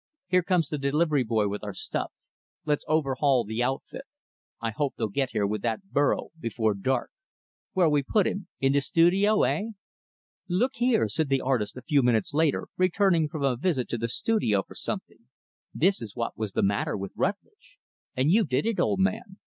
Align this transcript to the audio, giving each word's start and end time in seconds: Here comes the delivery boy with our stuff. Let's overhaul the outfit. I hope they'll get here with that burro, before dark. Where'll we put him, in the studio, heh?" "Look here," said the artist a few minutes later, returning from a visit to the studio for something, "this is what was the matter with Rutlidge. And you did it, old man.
Here 0.25 0.41
comes 0.41 0.67
the 0.67 0.79
delivery 0.79 1.21
boy 1.23 1.47
with 1.47 1.63
our 1.63 1.75
stuff. 1.75 2.11
Let's 2.65 2.83
overhaul 2.87 3.43
the 3.43 3.61
outfit. 3.61 4.05
I 4.59 4.71
hope 4.71 4.95
they'll 4.97 5.09
get 5.09 5.29
here 5.29 5.45
with 5.45 5.61
that 5.61 5.91
burro, 5.91 6.29
before 6.39 6.73
dark. 6.73 7.11
Where'll 7.73 7.91
we 7.91 8.01
put 8.01 8.25
him, 8.25 8.47
in 8.59 8.73
the 8.73 8.81
studio, 8.81 9.43
heh?" 9.43 9.65
"Look 10.47 10.77
here," 10.77 11.07
said 11.07 11.29
the 11.29 11.41
artist 11.41 11.77
a 11.77 11.83
few 11.83 12.01
minutes 12.01 12.33
later, 12.33 12.67
returning 12.77 13.29
from 13.29 13.43
a 13.43 13.55
visit 13.55 13.87
to 13.89 13.99
the 13.99 14.07
studio 14.09 14.63
for 14.63 14.73
something, 14.73 15.27
"this 15.71 16.01
is 16.01 16.15
what 16.15 16.35
was 16.35 16.53
the 16.53 16.63
matter 16.63 16.97
with 16.97 17.13
Rutlidge. 17.15 17.77
And 18.15 18.31
you 18.31 18.43
did 18.43 18.65
it, 18.65 18.79
old 18.79 18.99
man. 18.99 19.37